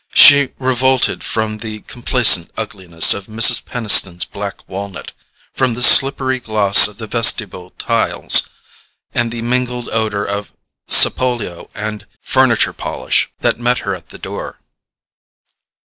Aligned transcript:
She 0.15 0.49
revolted 0.57 1.23
from 1.23 1.59
the 1.59 1.81
complacent 1.81 2.49
ugliness 2.57 3.13
of 3.13 3.27
Mrs. 3.27 3.63
Peniston's 3.63 4.25
black 4.25 4.67
walnut, 4.67 5.11
from 5.53 5.75
the 5.75 5.83
slippery 5.83 6.39
gloss 6.39 6.87
of 6.87 6.97
the 6.97 7.05
vestibule 7.05 7.69
tiles, 7.77 8.49
and 9.13 9.31
the 9.31 9.43
mingled 9.43 9.89
odour 9.89 10.23
of 10.25 10.53
sapolio 10.89 11.69
and 11.75 12.07
furniture 12.19 12.73
polish 12.73 13.29
that 13.41 13.59
met 13.59 13.77
her 13.85 13.93
at 13.93 14.09
the 14.09 14.17
door. 14.17 14.57